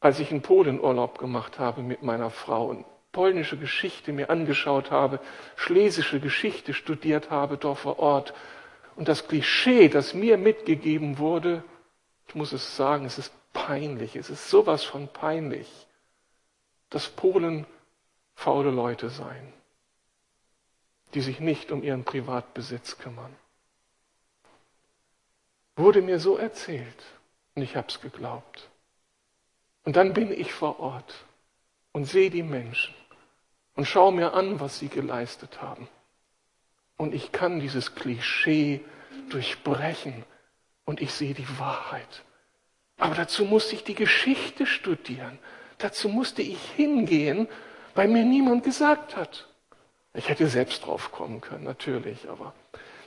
[0.00, 2.84] als ich in Polen Urlaub gemacht habe mit meiner Frau und
[3.14, 5.20] polnische Geschichte mir angeschaut habe,
[5.56, 8.34] schlesische Geschichte studiert habe dort vor Ort.
[8.96, 11.64] Und das Klischee, das mir mitgegeben wurde,
[12.28, 15.86] ich muss es sagen, es ist peinlich, es ist sowas von peinlich,
[16.90, 17.66] dass Polen
[18.34, 19.52] faule Leute seien,
[21.14, 23.34] die sich nicht um ihren Privatbesitz kümmern.
[25.76, 27.02] Wurde mir so erzählt
[27.54, 28.68] und ich habe es geglaubt.
[29.84, 31.14] Und dann bin ich vor Ort
[31.92, 32.94] und sehe die Menschen
[33.74, 35.88] und schaue mir an, was sie geleistet haben.
[36.96, 38.80] Und ich kann dieses Klischee
[39.30, 40.24] durchbrechen
[40.84, 42.22] und ich sehe die Wahrheit.
[42.98, 45.38] Aber dazu musste ich die Geschichte studieren.
[45.78, 47.48] Dazu musste ich hingehen,
[47.94, 49.48] weil mir niemand gesagt hat.
[50.14, 52.54] Ich hätte selbst drauf kommen können, natürlich, aber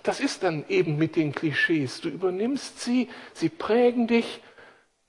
[0.04, 2.02] das ist dann eben mit den Klischees.
[2.02, 4.42] Du übernimmst sie, sie prägen dich,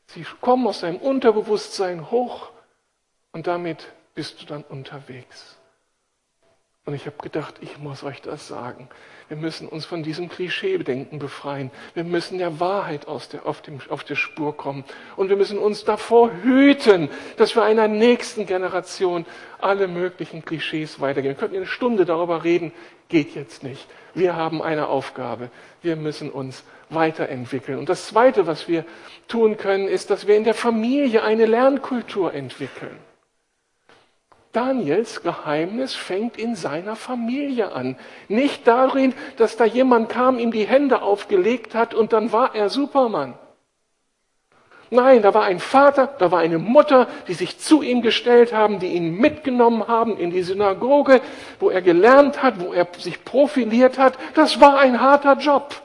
[0.06, 2.50] sie kommen aus deinem Unterbewusstsein hoch
[3.32, 5.56] und damit bist du dann unterwegs.
[6.84, 8.88] Und ich habe gedacht, ich muss euch das sagen.
[9.28, 11.70] Wir müssen uns von diesem Klischeedenken befreien.
[11.94, 14.84] Wir müssen der Wahrheit der, auf, dem, auf der Spur kommen.
[15.14, 19.24] Und wir müssen uns davor hüten, dass wir einer nächsten Generation
[19.60, 21.36] alle möglichen Klischees weitergeben.
[21.36, 22.72] Wir könnten eine Stunde darüber reden,
[23.08, 23.86] geht jetzt nicht.
[24.14, 25.52] Wir haben eine Aufgabe.
[25.80, 27.78] Wir müssen uns weiterentwickeln.
[27.78, 28.84] Und das Zweite, was wir
[29.28, 32.98] tun können, ist, dass wir in der Familie eine Lernkultur entwickeln.
[34.52, 37.96] Daniels Geheimnis fängt in seiner Familie an.
[38.28, 42.70] Nicht darin, dass da jemand kam, ihm die Hände aufgelegt hat und dann war er
[42.70, 43.34] Superman.
[44.90, 48.78] Nein, da war ein Vater, da war eine Mutter, die sich zu ihm gestellt haben,
[48.78, 51.20] die ihn mitgenommen haben in die Synagoge,
[51.60, 54.14] wo er gelernt hat, wo er sich profiliert hat.
[54.34, 55.82] Das war ein harter Job.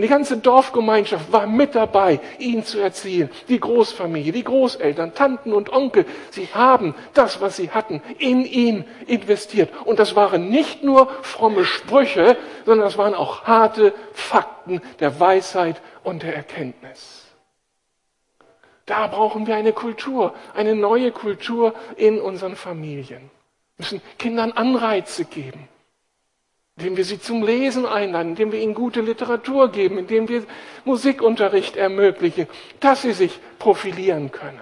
[0.00, 3.28] Und die ganze Dorfgemeinschaft war mit dabei, ihn zu erziehen.
[3.50, 8.86] Die Großfamilie, die Großeltern, Tanten und Onkel, sie haben das, was sie hatten, in ihn
[9.06, 9.68] investiert.
[9.84, 15.82] Und das waren nicht nur fromme Sprüche, sondern das waren auch harte Fakten der Weisheit
[16.02, 17.26] und der Erkenntnis.
[18.86, 23.30] Da brauchen wir eine Kultur, eine neue Kultur in unseren Familien.
[23.76, 25.68] Wir müssen Kindern Anreize geben
[26.80, 30.44] indem wir sie zum Lesen einladen, indem wir ihnen gute Literatur geben, indem wir
[30.84, 32.46] Musikunterricht ermöglichen,
[32.80, 34.60] dass sie sich profilieren können.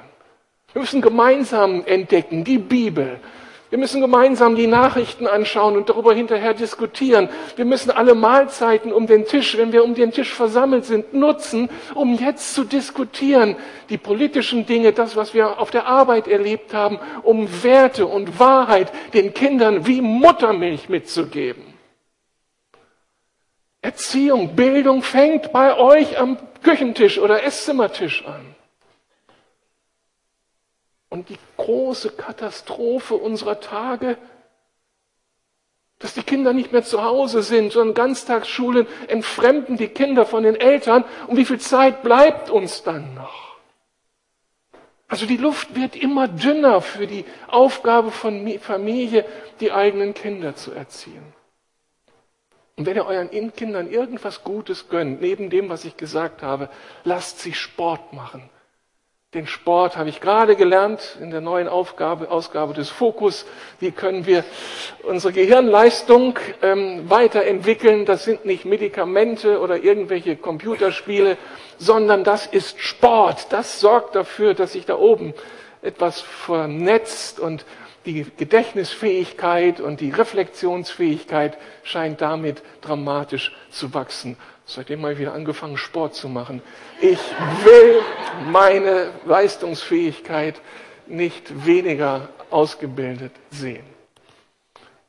[0.73, 3.21] Wir müssen gemeinsam entdecken die Bibel.
[3.71, 7.29] Wir müssen gemeinsam die Nachrichten anschauen und darüber hinterher diskutieren.
[7.57, 11.69] Wir müssen alle Mahlzeiten um den Tisch, wenn wir um den Tisch versammelt sind, nutzen,
[11.95, 13.57] um jetzt zu diskutieren.
[13.91, 18.91] Die politischen Dinge, das, was wir auf der Arbeit erlebt haben, um Werte und Wahrheit
[19.13, 21.68] den Kindern wie Muttermilch mitzugeben.
[23.89, 28.55] Erziehung, Bildung fängt bei euch am Küchentisch oder Esszimmertisch an.
[31.09, 34.19] Und die große Katastrophe unserer Tage,
[36.01, 40.57] dass die Kinder nicht mehr zu Hause sind, sondern Ganztagsschulen entfremden die Kinder von den
[40.57, 41.07] Eltern.
[41.27, 43.57] Und wie viel Zeit bleibt uns dann noch?
[45.09, 49.25] Also die Luft wird immer dünner für die Aufgabe von Familie,
[49.61, 51.38] die eigenen Kinder zu erziehen.
[52.79, 56.69] Und wenn ihr euren Kindern irgendwas Gutes gönnt, neben dem, was ich gesagt habe,
[57.03, 58.49] lasst sie Sport machen.
[59.35, 63.47] Den Sport habe ich gerade gelernt in der neuen Aufgabe, Ausgabe des Fokus.
[63.81, 64.45] Wie können wir
[65.03, 68.05] unsere Gehirnleistung ähm, weiterentwickeln?
[68.05, 71.37] Das sind nicht Medikamente oder irgendwelche Computerspiele,
[71.79, 73.49] sondern das ist Sport.
[73.51, 75.35] Das sorgt dafür, dass sich da oben
[75.83, 77.67] etwas vernetzt und
[78.09, 84.39] die Gedächtnisfähigkeit und die Reflexionsfähigkeit scheint damit dramatisch zu wachsen.
[84.65, 86.63] Seitdem habe ich wieder angefangen, Sport zu machen.
[87.03, 87.21] Ich
[87.65, 88.01] will
[88.51, 90.61] meine Leistungsfähigkeit
[91.07, 93.85] nicht weniger ausgebildet sehen.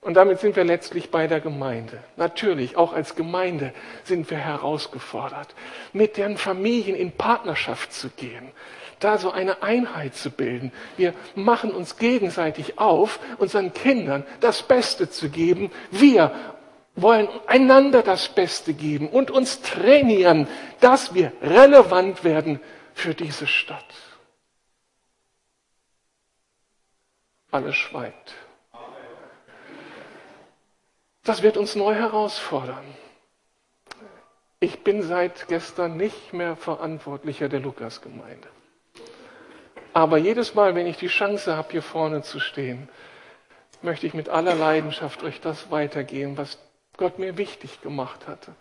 [0.02, 2.04] Und damit sind wir letztlich bei der Gemeinde.
[2.18, 5.56] Natürlich, auch als Gemeinde sind wir herausgefordert,
[5.94, 8.52] mit den Familien in Partnerschaft zu gehen,
[9.00, 10.72] da so eine Einheit zu bilden.
[10.98, 15.72] Wir machen uns gegenseitig auf, unseren Kindern das Beste zu geben.
[15.92, 16.32] Wir
[16.96, 20.48] wollen einander das Beste geben und uns trainieren,
[20.80, 22.60] dass wir relevant werden
[22.94, 23.86] für diese Stadt.
[27.52, 28.36] Alles schweigt.
[31.24, 32.84] Das wird uns neu herausfordern.
[34.60, 38.48] Ich bin seit gestern nicht mehr Verantwortlicher der Lukasgemeinde.
[40.00, 42.88] Aber jedes Mal, wenn ich die Chance habe, hier vorne zu stehen,
[43.82, 46.58] möchte ich mit aller Leidenschaft euch das weitergeben, was
[46.96, 48.54] Gott mir wichtig gemacht hatte.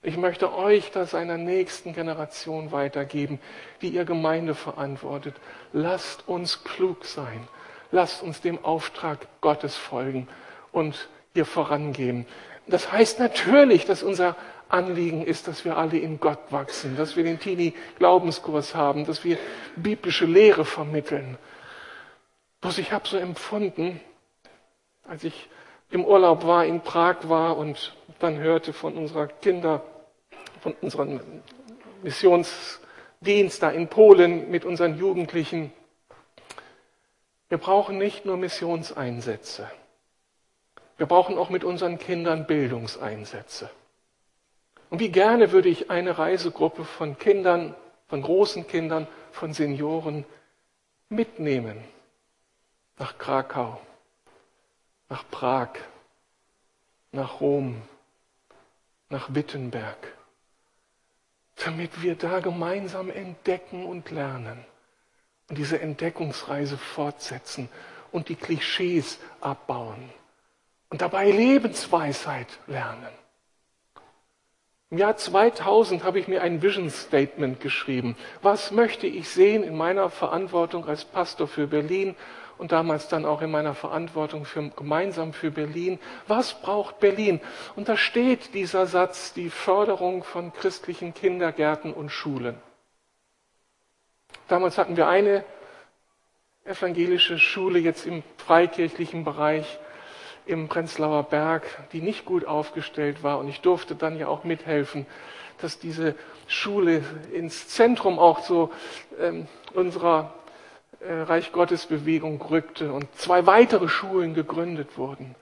[0.00, 3.40] Ich möchte euch das einer nächsten Generation weitergeben,
[3.82, 5.34] die ihr Gemeinde verantwortet.
[5.74, 7.46] Lasst uns klug sein.
[7.90, 10.28] Lasst uns dem Auftrag Gottes folgen
[10.72, 12.24] und hier vorangehen.
[12.66, 14.34] Das heißt natürlich, dass unser
[14.68, 19.38] Anliegen ist, dass wir alle in Gott wachsen, dass wir den Teenie-Glaubenskurs haben, dass wir
[19.76, 21.38] biblische Lehre vermitteln.
[22.60, 24.00] Bloß ich habe so empfunden,
[25.04, 25.48] als ich
[25.90, 29.82] im Urlaub war, in Prag war und dann hörte von unserer Kinder,
[30.60, 31.20] von unserem
[32.02, 35.72] Missionsdienst da in Polen mit unseren Jugendlichen,
[37.48, 39.70] wir brauchen nicht nur Missionseinsätze.
[40.96, 43.70] Wir brauchen auch mit unseren Kindern Bildungseinsätze.
[44.90, 47.74] Und wie gerne würde ich eine Reisegruppe von Kindern,
[48.08, 50.24] von großen Kindern, von Senioren
[51.08, 51.82] mitnehmen
[52.98, 53.80] nach Krakau,
[55.08, 55.70] nach Prag,
[57.12, 57.82] nach Rom,
[59.08, 59.98] nach Wittenberg,
[61.56, 64.64] damit wir da gemeinsam entdecken und lernen
[65.48, 67.68] und diese Entdeckungsreise fortsetzen
[68.12, 70.10] und die Klischees abbauen
[70.90, 73.12] und dabei Lebensweisheit lernen.
[74.96, 78.16] Im Jahr 2000 habe ich mir ein Vision Statement geschrieben.
[78.40, 82.16] Was möchte ich sehen in meiner Verantwortung als Pastor für Berlin
[82.56, 85.98] und damals dann auch in meiner Verantwortung für, gemeinsam für Berlin?
[86.28, 87.42] Was braucht Berlin?
[87.76, 92.56] Und da steht dieser Satz, die Förderung von christlichen Kindergärten und Schulen.
[94.48, 95.44] Damals hatten wir eine
[96.64, 99.78] evangelische Schule jetzt im freikirchlichen Bereich
[100.46, 103.38] im Prenzlauer Berg, die nicht gut aufgestellt war.
[103.38, 105.06] Und ich durfte dann ja auch mithelfen,
[105.60, 106.14] dass diese
[106.46, 108.70] Schule ins Zentrum auch so
[109.20, 110.34] ähm, unserer
[111.00, 115.34] äh, Reich Gottes Bewegung rückte und zwei weitere Schulen gegründet wurden.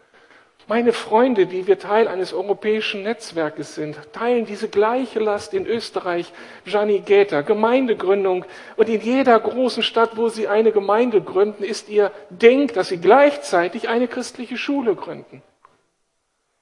[0.67, 6.33] Meine Freunde, die wir Teil eines europäischen Netzwerkes sind, teilen diese gleiche Last in Österreich,
[6.65, 8.47] Gianni Geta, Gemeindegründung.
[8.77, 12.97] Und in jeder großen Stadt, wo sie eine Gemeinde gründen, ist ihr Denk, dass sie
[12.97, 15.43] gleichzeitig eine christliche Schule gründen.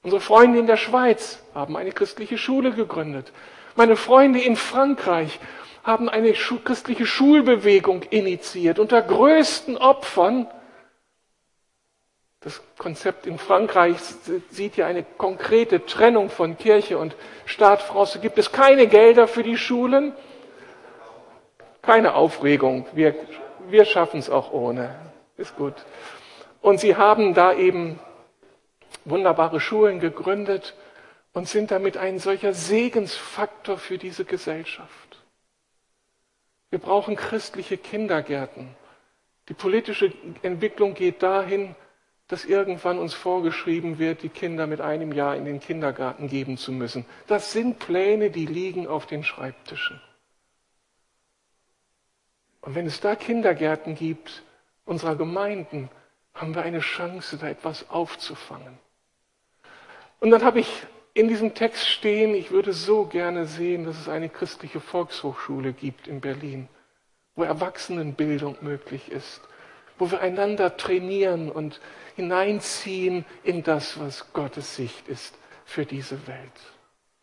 [0.03, 3.31] Unsere Freunde in der Schweiz haben eine christliche Schule gegründet.
[3.77, 5.39] Meine Freunde in Frankreich
[5.83, 10.47] haben eine christliche Schulbewegung initiiert unter größten Opfern
[12.43, 13.97] das Konzept in Frankreich
[14.49, 18.19] sieht ja eine konkrete Trennung von Kirche und Staat voraus.
[18.21, 20.13] Gibt es keine Gelder für die Schulen?
[21.81, 22.85] Keine Aufregung.
[22.93, 23.15] Wir,
[23.69, 24.93] wir schaffen es auch ohne.
[25.37, 25.73] Ist gut.
[26.61, 27.99] Und sie haben da eben
[29.05, 30.75] wunderbare Schulen gegründet
[31.31, 35.17] und sind damit ein solcher Segensfaktor für diese Gesellschaft.
[36.69, 38.75] Wir brauchen christliche Kindergärten.
[39.49, 41.75] Die politische Entwicklung geht dahin,
[42.27, 46.71] dass irgendwann uns vorgeschrieben wird, die Kinder mit einem Jahr in den Kindergarten geben zu
[46.71, 47.05] müssen.
[47.27, 50.01] Das sind Pläne, die liegen auf den Schreibtischen.
[52.61, 54.43] Und wenn es da Kindergärten gibt,
[54.85, 55.89] unserer Gemeinden,
[56.33, 58.77] haben wir eine Chance, da etwas aufzufangen.
[60.19, 64.09] Und dann habe ich in diesem Text stehen, ich würde so gerne sehen, dass es
[64.09, 66.69] eine christliche Volkshochschule gibt in Berlin,
[67.35, 69.41] wo Erwachsenenbildung möglich ist,
[70.03, 71.79] wo wir einander trainieren und
[72.17, 76.37] hineinziehen in das, was Gottes Sicht ist für diese Welt.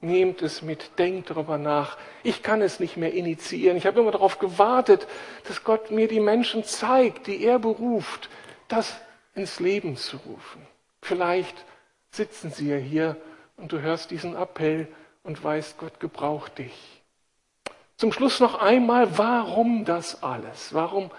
[0.00, 1.98] Nehmt es mit, denkt darüber nach.
[2.22, 3.76] Ich kann es nicht mehr initiieren.
[3.76, 5.06] Ich habe immer darauf gewartet,
[5.46, 8.30] dass Gott mir die Menschen zeigt, die er beruft,
[8.68, 8.98] das
[9.34, 10.66] ins Leben zu rufen.
[11.02, 11.66] Vielleicht
[12.11, 13.18] sitzen sie ja hier
[13.59, 14.88] und du hörst diesen Appell
[15.22, 17.02] und weißt, Gott gebraucht dich.
[17.98, 20.72] Zum Schluss noch einmal, warum das alles?
[20.72, 21.11] Warum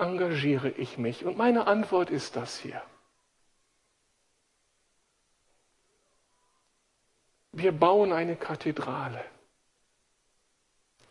[0.00, 1.24] engagiere ich mich?
[1.24, 2.82] Und meine Antwort ist das hier.
[7.52, 9.24] Wir bauen eine Kathedrale.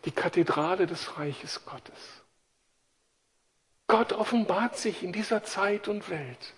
[0.06, 2.24] Die Kathedrale des Reiches Gottes.
[3.88, 6.54] Gott offenbart sich in dieser Zeit und Welt.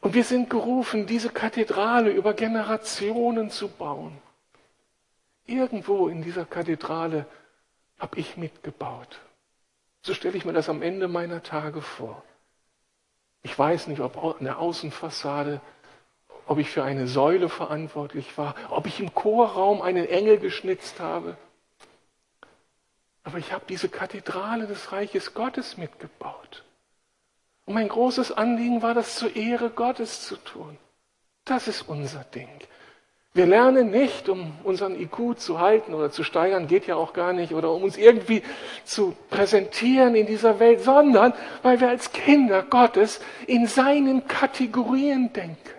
[0.00, 4.16] Und wir sind gerufen, diese Kathedrale über Generationen zu bauen.
[5.46, 7.26] Irgendwo in dieser Kathedrale
[7.98, 9.20] habe ich mitgebaut.
[10.02, 12.22] So stelle ich mir das am Ende meiner Tage vor.
[13.42, 15.60] Ich weiß nicht, ob an der Außenfassade,
[16.46, 21.36] ob ich für eine Säule verantwortlich war, ob ich im Chorraum einen Engel geschnitzt habe.
[23.22, 26.64] Aber ich habe diese Kathedrale des Reiches Gottes mitgebaut.
[27.66, 30.78] Und mein großes Anliegen war, das zur Ehre Gottes zu tun.
[31.44, 32.48] Das ist unser Ding.
[33.34, 37.32] Wir lernen nicht, um unseren IQ zu halten oder zu steigern, geht ja auch gar
[37.32, 38.42] nicht, oder um uns irgendwie
[38.84, 45.78] zu präsentieren in dieser Welt, sondern weil wir als Kinder Gottes in seinen Kategorien denken.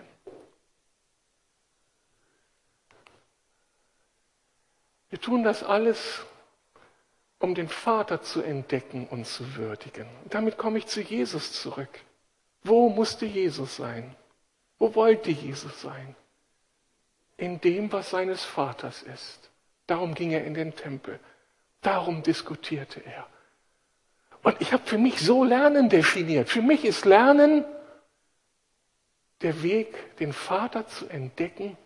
[5.09, 6.21] Wir tun das alles,
[7.39, 10.05] um den Vater zu entdecken und zu würdigen.
[10.23, 11.89] Und damit komme ich zu Jesus zurück.
[12.63, 14.15] Wo musste Jesus sein?
[14.77, 16.15] Wo wollte Jesus sein?
[17.39, 19.49] In dem, was seines Vaters ist.
[19.87, 21.19] Darum ging er in den Tempel.
[21.81, 23.25] Darum diskutierte er.
[24.43, 26.49] Und ich habe für mich so Lernen definiert.
[26.49, 27.63] Für mich ist Lernen
[29.41, 31.77] der Weg, den Vater zu entdecken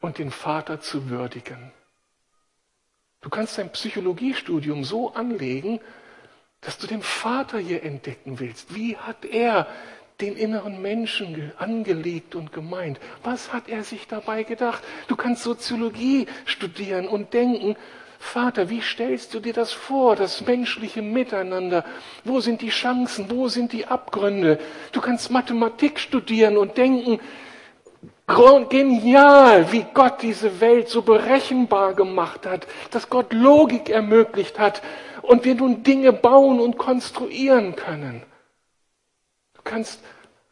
[0.00, 1.72] und den Vater zu würdigen.
[3.20, 5.80] Du kannst dein Psychologiestudium so anlegen,
[6.60, 8.74] dass du den Vater hier entdecken willst.
[8.74, 9.68] Wie hat er
[10.20, 12.98] den inneren Menschen angelegt und gemeint?
[13.22, 14.82] Was hat er sich dabei gedacht?
[15.06, 17.76] Du kannst Soziologie studieren und denken,
[18.18, 21.84] Vater, wie stellst du dir das vor, das menschliche Miteinander?
[22.24, 23.30] Wo sind die Chancen?
[23.30, 24.58] Wo sind die Abgründe?
[24.90, 27.20] Du kannst Mathematik studieren und denken,
[28.68, 34.82] Genial, wie Gott diese Welt so berechenbar gemacht hat, dass Gott Logik ermöglicht hat
[35.22, 38.22] und wir nun Dinge bauen und konstruieren können.
[39.68, 40.00] Du kannst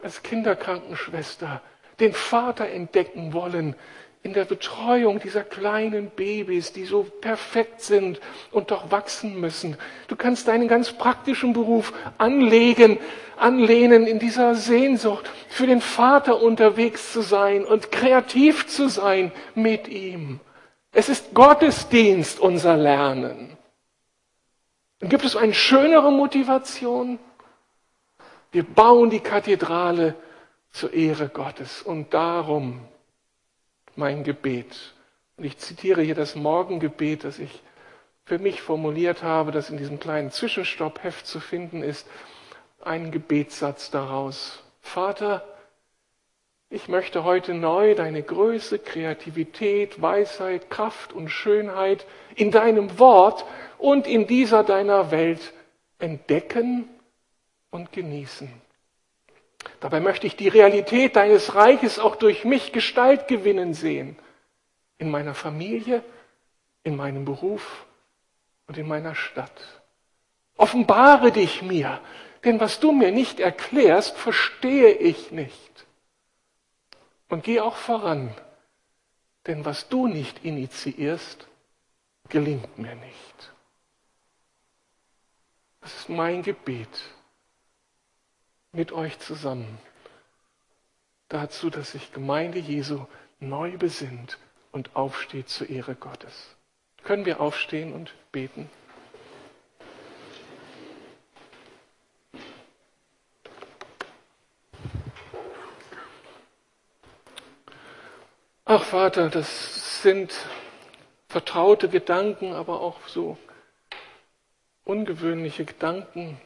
[0.02, 1.62] als Kinderkrankenschwester
[2.00, 3.74] den Vater entdecken wollen
[4.22, 9.78] in der Betreuung dieser kleinen Babys, die so perfekt sind und doch wachsen müssen.
[10.08, 12.98] Du kannst deinen ganz praktischen Beruf anlegen,
[13.38, 19.88] anlehnen in dieser Sehnsucht, für den Vater unterwegs zu sein und kreativ zu sein mit
[19.88, 20.40] ihm.
[20.92, 23.56] Es ist Gottesdienst, unser Lernen.
[25.00, 27.18] Und gibt es eine schönere Motivation?
[28.56, 30.14] Wir bauen die Kathedrale
[30.70, 32.80] zur Ehre Gottes und darum
[33.96, 34.94] mein Gebet.
[35.36, 37.62] Und ich zitiere hier das Morgengebet, das ich
[38.24, 42.08] für mich formuliert habe, das in diesem kleinen Zwischenstoppheft zu finden ist.
[42.82, 44.62] Ein Gebetssatz daraus.
[44.80, 45.46] Vater,
[46.70, 53.44] ich möchte heute neu deine Größe, Kreativität, Weisheit, Kraft und Schönheit in deinem Wort
[53.76, 55.52] und in dieser deiner Welt
[55.98, 56.88] entdecken
[57.70, 58.50] und genießen.
[59.80, 64.16] Dabei möchte ich die Realität deines Reiches auch durch mich Gestalt gewinnen sehen.
[64.98, 66.02] In meiner Familie,
[66.82, 67.86] in meinem Beruf
[68.66, 69.82] und in meiner Stadt.
[70.56, 72.00] Offenbare dich mir,
[72.44, 75.86] denn was du mir nicht erklärst, verstehe ich nicht.
[77.28, 78.34] Und geh auch voran,
[79.46, 81.46] denn was du nicht initiierst,
[82.28, 83.52] gelingt mir nicht.
[85.80, 86.88] Das ist mein Gebet
[88.76, 89.78] mit euch zusammen
[91.28, 93.06] dazu, dass sich Gemeinde Jesu
[93.40, 94.38] neu besinnt
[94.70, 96.54] und aufsteht zur Ehre Gottes.
[97.02, 98.70] Können wir aufstehen und beten?
[108.68, 110.34] Ach Vater, das sind
[111.28, 113.38] vertraute Gedanken, aber auch so
[114.84, 116.40] ungewöhnliche Gedanken,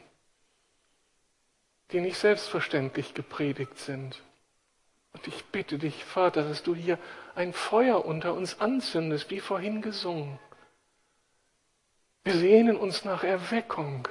[1.92, 4.22] die nicht selbstverständlich gepredigt sind.
[5.12, 6.98] Und ich bitte dich, Vater, dass du hier
[7.34, 10.38] ein Feuer unter uns anzündest, wie vorhin gesungen.
[12.22, 14.06] Wir sehnen uns nach Erweckung.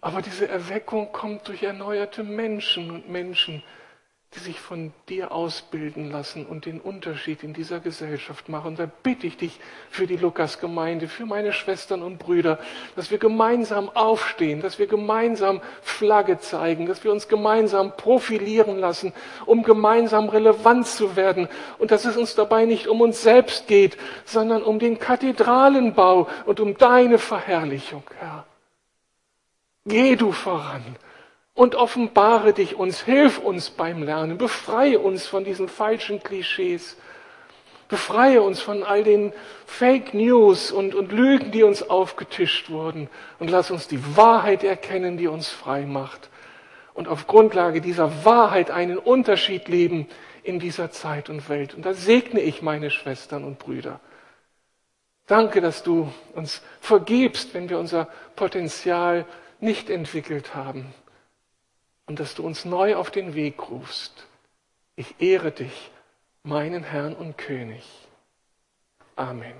[0.00, 3.62] Aber diese Erweckung kommt durch erneuerte Menschen und Menschen,
[4.34, 8.76] die sich von dir ausbilden lassen und den Unterschied in dieser Gesellschaft machen.
[8.76, 9.58] Da bitte ich dich
[9.88, 12.58] für die Lukasgemeinde, für meine Schwestern und Brüder,
[12.94, 19.14] dass wir gemeinsam aufstehen, dass wir gemeinsam Flagge zeigen, dass wir uns gemeinsam profilieren lassen,
[19.46, 21.48] um gemeinsam relevant zu werden
[21.78, 26.60] und dass es uns dabei nicht um uns selbst geht, sondern um den Kathedralenbau und
[26.60, 28.44] um deine Verherrlichung, Herr.
[29.86, 30.84] Geh du voran
[31.58, 36.96] und offenbare dich uns, hilf uns beim Lernen, befreie uns von diesen falschen Klischees,
[37.88, 39.32] befreie uns von all den
[39.66, 43.10] Fake News und, und Lügen, die uns aufgetischt wurden.
[43.40, 46.30] Und lass uns die Wahrheit erkennen, die uns frei macht.
[46.94, 50.06] Und auf Grundlage dieser Wahrheit einen Unterschied leben
[50.44, 51.74] in dieser Zeit und Welt.
[51.74, 53.98] Und da segne ich meine Schwestern und Brüder,
[55.26, 58.06] Danke, dass du uns vergibst, wenn wir unser
[58.36, 59.26] Potenzial
[59.58, 60.94] nicht entwickelt haben
[62.08, 64.26] und dass du uns neu auf den Weg rufst.
[64.96, 65.90] Ich ehre dich,
[66.42, 67.84] meinen Herrn und König.
[69.14, 69.54] Amen.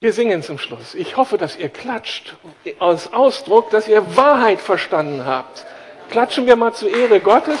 [0.00, 0.94] Wir singen zum Schluss.
[0.94, 2.36] Ich hoffe, dass ihr klatscht
[2.78, 5.64] als Ausdruck, dass ihr Wahrheit verstanden habt.
[6.10, 7.60] Klatschen wir mal zur Ehre Gottes.